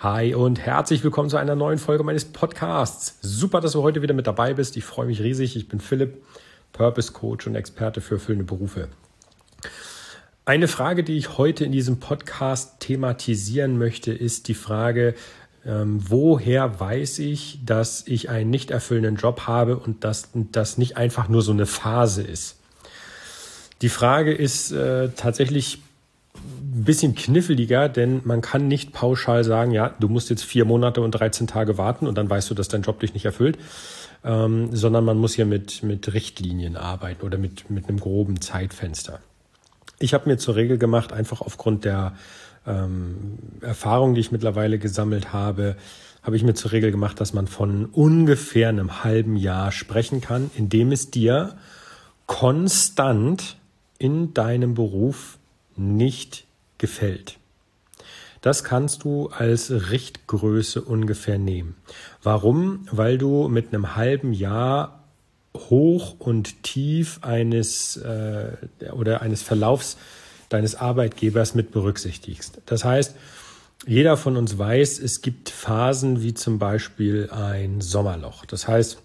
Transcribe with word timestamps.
Hi 0.00 0.34
und 0.34 0.60
herzlich 0.60 1.02
willkommen 1.02 1.30
zu 1.30 1.38
einer 1.38 1.54
neuen 1.54 1.78
Folge 1.78 2.04
meines 2.04 2.26
Podcasts. 2.26 3.16
Super, 3.22 3.62
dass 3.62 3.72
du 3.72 3.82
heute 3.82 4.02
wieder 4.02 4.12
mit 4.12 4.26
dabei 4.26 4.52
bist. 4.52 4.76
Ich 4.76 4.84
freue 4.84 5.06
mich 5.06 5.22
riesig. 5.22 5.56
Ich 5.56 5.68
bin 5.68 5.80
Philipp, 5.80 6.22
Purpose 6.74 7.12
Coach 7.12 7.46
und 7.46 7.54
Experte 7.54 8.02
für 8.02 8.16
erfüllende 8.16 8.44
Berufe. 8.44 8.88
Eine 10.44 10.68
Frage, 10.68 11.02
die 11.02 11.16
ich 11.16 11.38
heute 11.38 11.64
in 11.64 11.72
diesem 11.72 11.98
Podcast 11.98 12.80
thematisieren 12.80 13.78
möchte, 13.78 14.12
ist 14.12 14.48
die 14.48 14.54
Frage, 14.54 15.14
ähm, 15.64 15.98
woher 16.06 16.78
weiß 16.78 17.18
ich, 17.20 17.60
dass 17.64 18.06
ich 18.06 18.28
einen 18.28 18.50
nicht 18.50 18.70
erfüllenden 18.70 19.16
Job 19.16 19.46
habe 19.46 19.78
und 19.78 20.04
dass 20.04 20.28
das 20.34 20.76
nicht 20.76 20.98
einfach 20.98 21.30
nur 21.30 21.40
so 21.40 21.52
eine 21.52 21.64
Phase 21.64 22.22
ist? 22.22 22.58
Die 23.80 23.88
Frage 23.88 24.34
ist 24.34 24.72
äh, 24.72 25.08
tatsächlich 25.16 25.78
bisschen 26.86 27.14
kniffliger, 27.14 27.88
denn 27.88 28.22
man 28.24 28.40
kann 28.40 28.68
nicht 28.68 28.92
pauschal 28.92 29.44
sagen, 29.44 29.72
ja, 29.72 29.94
du 30.00 30.08
musst 30.08 30.30
jetzt 30.30 30.44
vier 30.44 30.64
Monate 30.64 31.02
und 31.02 31.10
13 31.10 31.46
Tage 31.46 31.76
warten 31.76 32.06
und 32.06 32.16
dann 32.16 32.30
weißt 32.30 32.48
du, 32.48 32.54
dass 32.54 32.68
dein 32.68 32.82
Job 32.82 33.00
dich 33.00 33.12
nicht 33.12 33.26
erfüllt, 33.26 33.58
ähm, 34.24 34.74
sondern 34.74 35.04
man 35.04 35.18
muss 35.18 35.34
hier 35.34 35.46
mit, 35.46 35.82
mit 35.82 36.14
Richtlinien 36.14 36.76
arbeiten 36.76 37.26
oder 37.26 37.36
mit, 37.36 37.68
mit 37.70 37.88
einem 37.88 38.00
groben 38.00 38.40
Zeitfenster. 38.40 39.20
Ich 39.98 40.14
habe 40.14 40.28
mir 40.28 40.38
zur 40.38 40.56
Regel 40.56 40.78
gemacht, 40.78 41.12
einfach 41.12 41.40
aufgrund 41.42 41.84
der 41.84 42.14
ähm, 42.66 43.38
Erfahrung, 43.60 44.14
die 44.14 44.20
ich 44.20 44.32
mittlerweile 44.32 44.78
gesammelt 44.78 45.32
habe, 45.32 45.76
habe 46.22 46.36
ich 46.36 46.42
mir 46.42 46.54
zur 46.54 46.72
Regel 46.72 46.90
gemacht, 46.90 47.20
dass 47.20 47.32
man 47.32 47.46
von 47.46 47.86
ungefähr 47.86 48.68
einem 48.68 49.04
halben 49.04 49.36
Jahr 49.36 49.70
sprechen 49.70 50.20
kann, 50.20 50.50
indem 50.56 50.90
es 50.90 51.10
dir 51.10 51.56
konstant 52.26 53.56
in 53.98 54.34
deinem 54.34 54.74
Beruf 54.74 55.38
nicht 55.76 56.45
gefällt. 56.78 57.38
Das 58.42 58.64
kannst 58.64 59.04
du 59.04 59.28
als 59.28 59.70
Richtgröße 59.70 60.82
ungefähr 60.82 61.38
nehmen. 61.38 61.74
Warum? 62.22 62.86
Weil 62.92 63.18
du 63.18 63.48
mit 63.48 63.68
einem 63.68 63.96
halben 63.96 64.32
Jahr 64.32 65.04
hoch 65.54 66.16
und 66.18 66.62
tief 66.62 67.20
eines 67.22 67.96
äh, 67.96 68.52
oder 68.92 69.22
eines 69.22 69.42
Verlaufs 69.42 69.96
deines 70.48 70.76
Arbeitgebers 70.76 71.54
mit 71.54 71.72
berücksichtigst. 71.72 72.60
Das 72.66 72.84
heißt, 72.84 73.16
jeder 73.86 74.16
von 74.16 74.36
uns 74.36 74.58
weiß, 74.58 74.98
es 75.00 75.22
gibt 75.22 75.50
Phasen 75.50 76.22
wie 76.22 76.34
zum 76.34 76.58
Beispiel 76.58 77.30
ein 77.30 77.80
Sommerloch. 77.80 78.44
Das 78.46 78.68
heißt, 78.68 78.98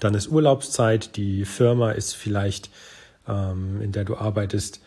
dann 0.00 0.14
ist 0.14 0.28
Urlaubszeit, 0.28 1.16
die 1.16 1.44
Firma 1.44 1.92
ist 1.92 2.14
vielleicht, 2.14 2.70
ähm, 3.28 3.80
in 3.80 3.92
der 3.92 4.04
du 4.04 4.16
arbeitest, 4.16 4.80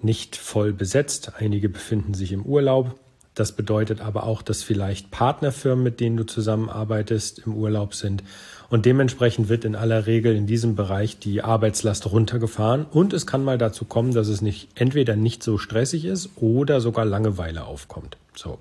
nicht 0.00 0.36
voll 0.36 0.72
besetzt. 0.72 1.32
Einige 1.38 1.68
befinden 1.68 2.14
sich 2.14 2.32
im 2.32 2.44
Urlaub. 2.44 2.98
Das 3.34 3.52
bedeutet 3.52 4.00
aber 4.00 4.24
auch, 4.24 4.42
dass 4.42 4.64
vielleicht 4.64 5.12
Partnerfirmen, 5.12 5.84
mit 5.84 6.00
denen 6.00 6.16
du 6.16 6.24
zusammenarbeitest, 6.24 7.42
im 7.46 7.54
Urlaub 7.54 7.94
sind. 7.94 8.24
Und 8.68 8.84
dementsprechend 8.84 9.48
wird 9.48 9.64
in 9.64 9.76
aller 9.76 10.06
Regel 10.06 10.34
in 10.34 10.46
diesem 10.46 10.74
Bereich 10.74 11.18
die 11.20 11.42
Arbeitslast 11.42 12.10
runtergefahren. 12.10 12.84
Und 12.84 13.12
es 13.12 13.26
kann 13.26 13.44
mal 13.44 13.56
dazu 13.56 13.84
kommen, 13.84 14.12
dass 14.12 14.28
es 14.28 14.42
nicht 14.42 14.68
entweder 14.74 15.14
nicht 15.14 15.42
so 15.42 15.56
stressig 15.56 16.04
ist 16.04 16.30
oder 16.36 16.80
sogar 16.80 17.04
Langeweile 17.04 17.64
aufkommt. 17.64 18.16
So. 18.34 18.58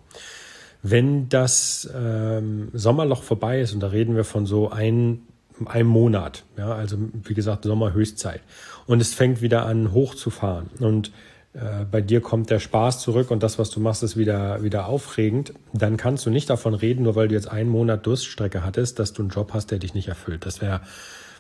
Wenn 0.83 1.27
das 1.27 1.89
ähm, 1.93 2.69
Sommerloch 2.71 3.23
vorbei 3.23 3.61
ist, 3.61 3.73
und 3.73 3.79
da 3.81 3.87
reden 3.87 4.15
wir 4.15 4.23
von 4.23 4.45
so 4.45 4.69
ein, 4.69 5.26
einem 5.65 5.89
Monat, 5.89 6.43
ja, 6.57 6.73
also 6.73 6.97
wie 7.23 7.33
gesagt 7.33 7.63
Sommerhöchstzeit, 7.63 8.41
und 8.85 9.01
es 9.01 9.13
fängt 9.13 9.41
wieder 9.41 9.65
an 9.65 9.91
hochzufahren 9.91 10.69
und 10.79 11.11
äh, 11.53 11.85
bei 11.89 12.01
dir 12.01 12.21
kommt 12.21 12.49
der 12.49 12.59
Spaß 12.59 12.99
zurück 12.99 13.31
und 13.31 13.41
das, 13.41 13.57
was 13.57 13.69
du 13.69 13.79
machst, 13.79 14.03
ist 14.03 14.17
wieder, 14.17 14.61
wieder 14.61 14.87
aufregend, 14.87 15.53
dann 15.73 15.97
kannst 15.97 16.25
du 16.25 16.29
nicht 16.29 16.49
davon 16.49 16.73
reden, 16.73 17.03
nur 17.03 17.15
weil 17.15 17.27
du 17.27 17.35
jetzt 17.35 17.49
einen 17.49 17.69
Monat 17.69 18.05
Durststrecke 18.05 18.63
hattest, 18.63 18.99
dass 18.99 19.13
du 19.13 19.23
einen 19.23 19.31
Job 19.31 19.51
hast, 19.53 19.71
der 19.71 19.79
dich 19.79 19.93
nicht 19.93 20.07
erfüllt. 20.07 20.45
Das 20.45 20.61
wäre 20.61 20.81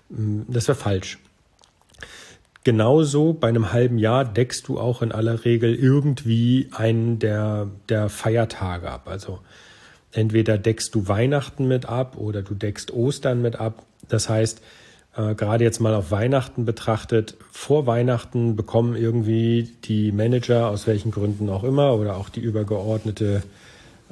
mm, 0.09 0.41
das 0.47 0.67
wäre 0.67 0.77
falsch. 0.77 1.19
Genauso 2.67 3.31
bei 3.31 3.47
einem 3.47 3.71
halben 3.71 3.97
Jahr 3.97 4.25
deckst 4.25 4.67
du 4.67 4.77
auch 4.77 5.01
in 5.01 5.13
aller 5.13 5.45
Regel 5.45 5.73
irgendwie 5.73 6.67
einen 6.73 7.17
der, 7.17 7.69
der 7.87 8.09
Feiertage 8.09 8.91
ab. 8.91 9.07
Also 9.07 9.39
entweder 10.11 10.57
deckst 10.57 10.93
du 10.93 11.07
Weihnachten 11.07 11.67
mit 11.69 11.85
ab 11.85 12.17
oder 12.17 12.41
du 12.41 12.55
deckst 12.55 12.91
Ostern 12.91 13.41
mit 13.41 13.55
ab. 13.55 13.85
Das 14.07 14.29
heißt, 14.29 14.61
äh, 15.15 15.35
gerade 15.35 15.63
jetzt 15.63 15.79
mal 15.79 15.95
auf 15.95 16.11
Weihnachten 16.11 16.65
betrachtet, 16.65 17.35
vor 17.51 17.87
Weihnachten 17.87 18.55
bekommen 18.55 18.95
irgendwie 18.95 19.73
die 19.85 20.11
Manager, 20.11 20.69
aus 20.69 20.87
welchen 20.87 21.11
Gründen 21.11 21.49
auch 21.49 21.63
immer, 21.63 21.95
oder 21.95 22.17
auch 22.17 22.29
die 22.29 22.41
übergeordnete 22.41 23.43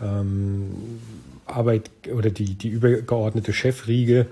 ähm, 0.02 1.00
Arbeit 1.46 1.92
oder 2.12 2.32
die, 2.32 2.56
die 2.56 2.70
übergeordnete 2.70 3.54
Chefriege 3.54 4.26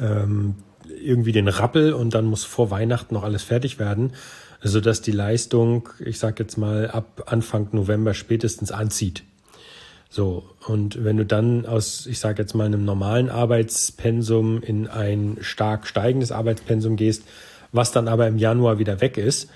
ähm, 0.00 0.54
irgendwie 1.02 1.32
den 1.32 1.48
Rappel 1.48 1.92
und 1.92 2.14
dann 2.14 2.24
muss 2.24 2.44
vor 2.44 2.70
Weihnachten 2.70 3.14
noch 3.14 3.22
alles 3.22 3.42
fertig 3.42 3.78
werden, 3.78 4.12
sodass 4.62 5.02
die 5.02 5.12
Leistung, 5.12 5.88
ich 5.98 6.18
sag 6.18 6.38
jetzt 6.38 6.56
mal, 6.56 6.90
ab 6.90 7.24
Anfang 7.26 7.68
November 7.72 8.14
spätestens 8.14 8.72
anzieht. 8.72 9.22
So, 10.12 10.42
und 10.66 11.04
wenn 11.04 11.16
du 11.16 11.24
dann 11.24 11.66
aus, 11.66 12.04
ich 12.06 12.18
sage 12.18 12.42
jetzt 12.42 12.54
mal, 12.54 12.66
einem 12.66 12.84
normalen 12.84 13.30
Arbeitspensum 13.30 14.60
in 14.60 14.88
ein 14.88 15.38
stark 15.40 15.86
steigendes 15.86 16.32
Arbeitspensum 16.32 16.96
gehst, 16.96 17.22
was 17.70 17.92
dann 17.92 18.08
aber 18.08 18.26
im 18.26 18.36
Januar 18.36 18.80
wieder 18.80 19.00
weg 19.00 19.16
ist, 19.16 19.48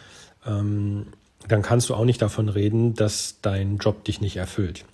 ähm, 0.46 1.06
dann 1.48 1.62
kannst 1.62 1.90
du 1.90 1.94
auch 1.94 2.04
nicht 2.04 2.22
davon 2.22 2.48
reden, 2.48 2.94
dass 2.94 3.40
dein 3.42 3.78
Job 3.78 4.04
dich 4.04 4.20
nicht 4.20 4.36
erfüllt. 4.36 4.84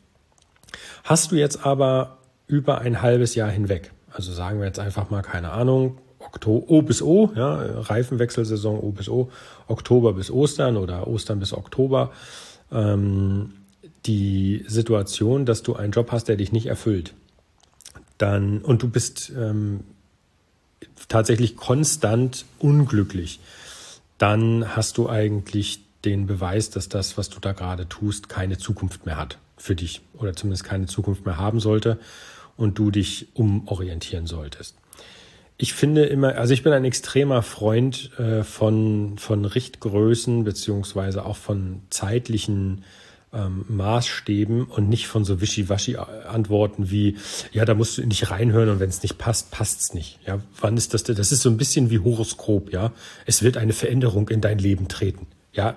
Hast 1.04 1.30
du 1.30 1.36
jetzt 1.36 1.66
aber 1.66 2.16
über 2.46 2.80
ein 2.80 3.02
halbes 3.02 3.34
Jahr 3.34 3.50
hinweg, 3.50 3.92
also 4.10 4.32
sagen 4.32 4.60
wir 4.60 4.66
jetzt 4.66 4.78
einfach 4.80 5.10
mal, 5.10 5.20
keine 5.20 5.50
Ahnung, 5.52 5.98
Oktober, 6.20 6.70
O 6.70 6.82
bis 6.82 7.02
O, 7.02 7.30
ja, 7.34 7.80
Reifenwechselsaison 7.80 8.78
O 8.78 8.92
bis 8.92 9.10
O, 9.10 9.30
Oktober 9.68 10.14
bis 10.14 10.30
Ostern 10.30 10.78
oder 10.78 11.06
Ostern 11.06 11.38
bis 11.38 11.52
Oktober, 11.52 12.12
ähm, 12.72 13.52
die 14.06 14.64
Situation, 14.66 15.46
dass 15.46 15.62
du 15.62 15.74
einen 15.76 15.92
Job 15.92 16.12
hast, 16.12 16.28
der 16.28 16.36
dich 16.36 16.52
nicht 16.52 16.66
erfüllt, 16.66 17.14
dann 18.18 18.58
und 18.58 18.82
du 18.82 18.88
bist 18.88 19.32
ähm, 19.36 19.80
tatsächlich 21.08 21.56
konstant 21.56 22.44
unglücklich, 22.58 23.40
dann 24.18 24.76
hast 24.76 24.98
du 24.98 25.08
eigentlich 25.08 25.80
den 26.04 26.26
Beweis, 26.26 26.70
dass 26.70 26.88
das, 26.88 27.18
was 27.18 27.28
du 27.28 27.40
da 27.40 27.52
gerade 27.52 27.88
tust, 27.88 28.28
keine 28.28 28.58
Zukunft 28.58 29.06
mehr 29.06 29.16
hat 29.16 29.38
für 29.56 29.74
dich 29.74 30.00
oder 30.14 30.34
zumindest 30.34 30.64
keine 30.64 30.86
Zukunft 30.86 31.26
mehr 31.26 31.36
haben 31.36 31.60
sollte 31.60 31.98
und 32.56 32.78
du 32.78 32.90
dich 32.90 33.28
umorientieren 33.34 34.26
solltest. 34.26 34.76
Ich 35.58 35.74
finde 35.74 36.06
immer, 36.06 36.36
also 36.36 36.54
ich 36.54 36.62
bin 36.62 36.72
ein 36.72 36.86
extremer 36.86 37.42
Freund 37.42 38.18
äh, 38.18 38.44
von, 38.44 39.18
von 39.18 39.44
Richtgrößen 39.44 40.44
beziehungsweise 40.44 41.26
auch 41.26 41.36
von 41.36 41.82
zeitlichen 41.90 42.84
ähm, 43.32 43.64
Maßstäben 43.68 44.64
und 44.64 44.88
nicht 44.88 45.06
von 45.06 45.24
so 45.24 45.40
Wischiwaschi-Antworten 45.40 46.90
wie, 46.90 47.16
ja, 47.52 47.64
da 47.64 47.74
musst 47.74 47.98
du 47.98 48.06
nicht 48.06 48.30
reinhören 48.30 48.68
und 48.68 48.80
wenn 48.80 48.88
es 48.88 49.02
nicht 49.02 49.18
passt, 49.18 49.50
passt's 49.50 49.94
nicht. 49.94 50.18
Ja, 50.26 50.40
wann 50.60 50.76
ist 50.76 50.94
das? 50.94 51.04
Das 51.04 51.32
ist 51.32 51.42
so 51.42 51.48
ein 51.48 51.56
bisschen 51.56 51.90
wie 51.90 52.00
Horoskop, 52.00 52.72
ja. 52.72 52.92
Es 53.26 53.42
wird 53.42 53.56
eine 53.56 53.72
Veränderung 53.72 54.28
in 54.28 54.40
dein 54.40 54.58
Leben 54.58 54.88
treten. 54.88 55.26
Ja, 55.52 55.76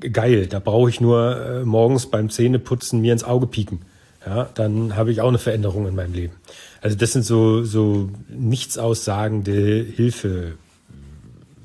geil. 0.00 0.46
Da 0.46 0.58
brauche 0.58 0.90
ich 0.90 1.00
nur 1.00 1.36
äh, 1.36 1.64
morgens 1.64 2.06
beim 2.06 2.28
Zähneputzen 2.30 3.00
mir 3.00 3.12
ins 3.12 3.24
Auge 3.24 3.46
pieken. 3.46 3.80
Ja, 4.24 4.48
dann 4.54 4.94
habe 4.94 5.10
ich 5.10 5.20
auch 5.20 5.28
eine 5.28 5.38
Veränderung 5.38 5.88
in 5.88 5.96
meinem 5.96 6.12
Leben. 6.12 6.34
Also 6.80 6.96
das 6.96 7.12
sind 7.12 7.24
so, 7.24 7.64
so 7.64 8.10
nichtsaussagende 8.28 9.82
Hilfe, 9.82 10.58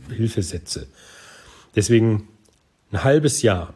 Hilfesätze. 0.09 0.87
Deswegen 1.75 2.27
ein 2.91 3.03
halbes 3.03 3.43
Jahr 3.43 3.75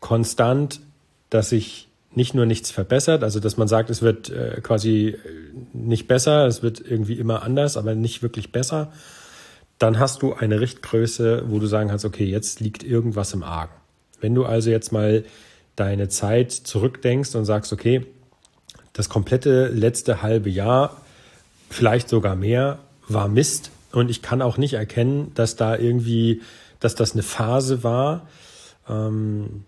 konstant, 0.00 0.80
dass 1.28 1.50
sich 1.50 1.88
nicht 2.12 2.34
nur 2.34 2.46
nichts 2.46 2.70
verbessert, 2.70 3.22
also 3.22 3.38
dass 3.38 3.56
man 3.56 3.68
sagt, 3.68 3.88
es 3.90 4.02
wird 4.02 4.30
äh, 4.30 4.60
quasi 4.62 5.16
nicht 5.72 6.08
besser, 6.08 6.46
es 6.46 6.62
wird 6.62 6.80
irgendwie 6.80 7.14
immer 7.14 7.42
anders, 7.42 7.76
aber 7.76 7.94
nicht 7.94 8.22
wirklich 8.22 8.50
besser, 8.50 8.92
dann 9.78 9.98
hast 9.98 10.22
du 10.22 10.34
eine 10.34 10.60
Richtgröße, 10.60 11.44
wo 11.46 11.58
du 11.58 11.66
sagen 11.66 11.88
kannst, 11.88 12.04
okay, 12.04 12.24
jetzt 12.24 12.60
liegt 12.60 12.82
irgendwas 12.82 13.32
im 13.32 13.42
Argen. 13.42 13.72
Wenn 14.20 14.34
du 14.34 14.44
also 14.44 14.70
jetzt 14.70 14.92
mal 14.92 15.24
deine 15.76 16.08
Zeit 16.08 16.52
zurückdenkst 16.52 17.34
und 17.36 17.44
sagst, 17.44 17.72
okay, 17.72 18.04
das 18.92 19.08
komplette 19.08 19.68
letzte 19.68 20.20
halbe 20.20 20.50
Jahr, 20.50 21.00
vielleicht 21.70 22.08
sogar 22.08 22.34
mehr, 22.34 22.80
war 23.08 23.28
Mist 23.28 23.70
und 23.92 24.10
ich 24.10 24.20
kann 24.20 24.42
auch 24.42 24.58
nicht 24.58 24.74
erkennen, 24.74 25.32
dass 25.34 25.56
da 25.56 25.76
irgendwie, 25.76 26.42
dass 26.80 26.96
das 26.96 27.12
eine 27.12 27.22
Phase 27.22 27.82
war, 27.84 28.28
ähm, 28.88 29.64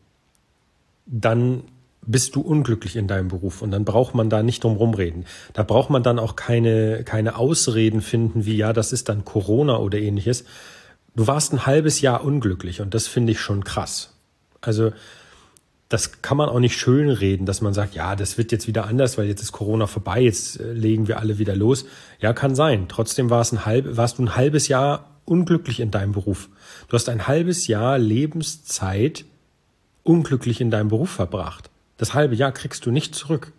dann 1.12 1.64
bist 2.04 2.34
du 2.34 2.40
unglücklich 2.40 2.96
in 2.96 3.06
deinem 3.06 3.28
Beruf 3.28 3.62
und 3.62 3.70
dann 3.70 3.84
braucht 3.84 4.14
man 4.14 4.28
da 4.28 4.42
nicht 4.42 4.64
drum 4.64 4.76
rumreden. 4.76 5.24
Da 5.52 5.62
braucht 5.62 5.90
man 5.90 6.02
dann 6.02 6.18
auch 6.18 6.34
keine, 6.34 7.04
keine 7.04 7.36
Ausreden 7.36 8.00
finden 8.00 8.44
wie, 8.44 8.56
ja, 8.56 8.72
das 8.72 8.92
ist 8.92 9.08
dann 9.08 9.24
Corona 9.24 9.76
oder 9.76 9.98
ähnliches. 9.98 10.44
Du 11.14 11.26
warst 11.26 11.52
ein 11.52 11.66
halbes 11.66 12.00
Jahr 12.00 12.24
unglücklich 12.24 12.80
und 12.80 12.94
das 12.94 13.06
finde 13.06 13.32
ich 13.32 13.40
schon 13.40 13.62
krass. 13.62 14.14
Also 14.60 14.92
das 15.88 16.22
kann 16.22 16.38
man 16.38 16.48
auch 16.48 16.58
nicht 16.58 16.76
schön 16.76 17.10
reden, 17.10 17.44
dass 17.44 17.60
man 17.60 17.74
sagt, 17.74 17.94
ja, 17.94 18.16
das 18.16 18.38
wird 18.38 18.50
jetzt 18.50 18.66
wieder 18.66 18.86
anders, 18.86 19.18
weil 19.18 19.26
jetzt 19.26 19.42
ist 19.42 19.52
Corona 19.52 19.86
vorbei, 19.86 20.22
jetzt 20.22 20.58
äh, 20.58 20.72
legen 20.72 21.06
wir 21.06 21.20
alle 21.20 21.38
wieder 21.38 21.54
los. 21.54 21.84
Ja, 22.18 22.32
kann 22.32 22.54
sein. 22.54 22.86
Trotzdem 22.88 23.28
war 23.28 23.42
es 23.42 23.52
ein 23.52 23.66
halb, 23.66 23.96
warst 23.96 24.18
du 24.18 24.22
ein 24.24 24.34
halbes 24.34 24.68
Jahr 24.68 25.10
unglücklich 25.24 25.80
in 25.80 25.90
deinem 25.90 26.12
Beruf. 26.12 26.48
Du 26.88 26.94
hast 26.94 27.08
ein 27.10 27.28
halbes 27.28 27.66
Jahr 27.66 27.98
Lebenszeit 27.98 29.26
unglücklich 30.04 30.60
in 30.60 30.70
deinem 30.70 30.88
Beruf 30.88 31.10
verbracht. 31.10 31.70
Das 31.96 32.14
halbe 32.14 32.34
Jahr 32.34 32.52
kriegst 32.52 32.84
du 32.86 32.90
nicht 32.90 33.14
zurück. 33.14 33.52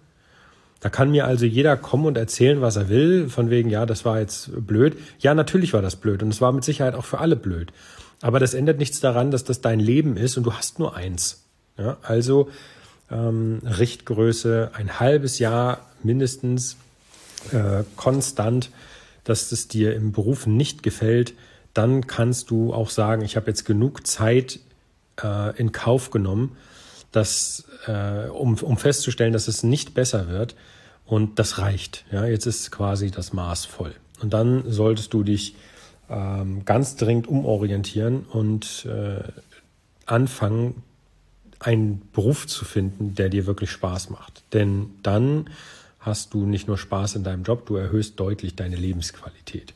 Da 0.80 0.90
kann 0.90 1.12
mir 1.12 1.25
also 1.25 1.45
jeder 1.45 1.78
kommen 1.78 2.06
und 2.06 2.18
erzählen, 2.18 2.60
was 2.60 2.75
er 2.75 2.90
will, 2.90 3.30
von 3.30 3.50
wegen, 3.50 3.69
ja, 3.69 3.86
das 3.86 4.04
war 4.04 4.19
jetzt 4.19 4.51
blöd. 4.68 4.98
Ja, 5.19 5.34
natürlich 5.34 5.72
war 5.72 5.81
das 5.81 5.95
blöd 5.95 6.22
und 6.22 6.30
es 6.30 6.42
war 6.42 6.51
mit 6.51 6.66
Sicherheit 6.66 6.95
auch 6.95 7.06
für 7.06 7.19
alle 7.19 7.38
blöd. 7.38 7.72
Aber 8.22 8.40
das 8.40 8.54
ändert 8.54 8.80
nichts 8.80 9.00
daran, 9.00 9.31
dass 9.31 9.45
das 9.45 9.62
dein 9.62 9.80
Leben 9.80 10.18
ist 10.18 10.36
und 10.36 10.44
du 10.44 10.54
hast 10.54 10.80
nur 10.80 10.95
eins. 10.95 11.45
Ja, 11.78 11.98
also 12.01 12.50
ähm, 13.10 13.62
Richtgröße 13.63 14.72
ein 14.74 15.00
halbes 15.00 15.39
Jahr 15.39 15.88
mindestens 16.04 16.78
äh, 17.51 17.84
konstant, 17.96 18.69
dass 19.24 19.51
es 19.51 19.68
dir 19.68 19.96
im 19.96 20.12
Beruf 20.12 20.48
nicht 20.48 20.84
gefällt, 20.84 21.34
dann 21.74 22.07
kannst 22.07 22.50
du 22.50 22.74
auch 22.74 22.89
sagen, 22.89 23.24
ich 23.24 23.36
habe 23.36 23.48
jetzt 23.48 23.66
genug 23.66 24.06
Zeit 24.06 24.60
äh, 25.21 25.56
in 25.57 25.71
Kauf 25.71 26.12
genommen, 26.12 26.57
dass, 27.12 27.65
äh, 27.88 28.27
um, 28.30 28.56
um 28.56 28.77
festzustellen, 28.77 29.33
dass 29.33 29.48
es 29.48 29.63
nicht 29.63 29.94
besser 29.94 30.30
wird. 30.30 30.56
Und 31.06 31.38
das 31.38 31.57
reicht. 31.57 32.06
Ja, 32.12 32.25
jetzt 32.25 32.45
ist 32.45 32.71
quasi 32.71 33.12
das 33.12 33.33
Maß 33.33 33.65
voll. 33.65 33.94
Und 34.21 34.33
dann 34.33 34.63
solltest 34.71 35.13
du 35.13 35.24
dich 35.24 35.56
ähm, 36.10 36.63
ganz 36.65 36.95
dringend 36.95 37.27
umorientieren 37.27 38.24
und 38.24 38.86
äh, 38.86 39.24
anfangen, 40.06 40.83
einen 41.60 42.01
Beruf 42.12 42.48
zu 42.48 42.65
finden, 42.65 43.15
der 43.15 43.30
dir 43.30 43.45
wirklich 43.45 43.71
Spaß 43.71 44.10
macht. 44.10 44.44
Denn 44.54 44.92
dann 45.01 45.50
hast 46.00 46.33
du 46.33 46.45
nicht 46.45 46.68
nur 46.68 46.77
Spaß 46.77 47.15
in 47.15 47.24
deinem 47.24 47.44
Job, 47.44 47.65
du 47.65 47.75
erhöhst 47.75 48.19
deutlich 48.19 48.56
deine 48.56 48.75
Lebensqualität. 48.75 49.74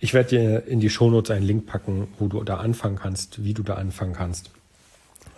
Ich 0.00 0.14
werde 0.14 0.30
dir 0.30 0.66
in 0.66 0.80
die 0.80 0.90
Shownotes 0.90 1.30
einen 1.30 1.46
Link 1.46 1.66
packen, 1.66 2.08
wo 2.18 2.26
du 2.26 2.42
da 2.42 2.56
anfangen 2.56 2.96
kannst, 2.96 3.44
wie 3.44 3.54
du 3.54 3.62
da 3.62 3.74
anfangen 3.74 4.14
kannst. 4.14 4.50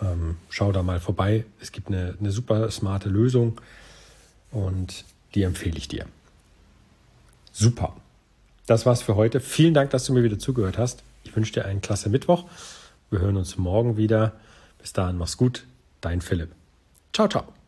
Ähm, 0.01 0.37
schau 0.49 0.71
da 0.71 0.83
mal 0.83 1.01
vorbei. 1.01 1.43
Es 1.59 1.71
gibt 1.73 1.89
eine, 1.89 2.15
eine 2.19 2.31
super 2.31 2.71
smarte 2.71 3.09
Lösung 3.09 3.59
und 4.51 5.03
die 5.35 5.43
empfehle 5.43 5.77
ich 5.77 5.89
dir. 5.89 6.05
Super. 7.51 7.95
Das 8.65 8.85
war's 8.85 9.01
für 9.01 9.15
heute. 9.15 9.41
Vielen 9.41 9.73
Dank, 9.73 9.89
dass 9.91 10.05
du 10.05 10.13
mir 10.13 10.23
wieder 10.23 10.39
zugehört 10.39 10.77
hast. 10.77 11.03
Ich 11.25 11.35
wünsche 11.35 11.51
dir 11.51 11.65
einen 11.65 11.81
klasse 11.81 12.09
Mittwoch. 12.09 12.45
Wir 13.09 13.19
hören 13.19 13.37
uns 13.37 13.57
morgen 13.57 13.97
wieder. 13.97 14.33
Bis 14.79 14.93
dahin, 14.93 15.17
mach's 15.17 15.37
gut. 15.37 15.65
Dein 16.01 16.21
Philipp. 16.21 16.51
Ciao, 17.11 17.27
ciao. 17.27 17.62